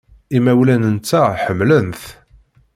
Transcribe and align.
Imawlan-nteɣ 0.37 1.27
ḥemmlen-t. 1.43 2.03